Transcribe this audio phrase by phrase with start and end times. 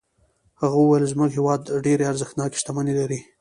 [0.61, 3.19] هغه وویل زموږ هېواد ډېرې ارزښتناکې شتمنۍ لري.